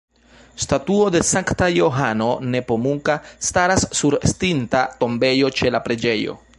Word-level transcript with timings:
Statuo 0.63 1.11
de 1.15 1.21
Sankta 1.31 1.67
Johano 1.75 2.31
Nepomuka 2.55 3.19
staras 3.51 3.87
sur 4.01 4.19
estinta 4.31 4.85
tombejo 5.05 5.55
ĉe 5.61 5.75
la 5.79 5.89
preĝejo. 5.91 6.41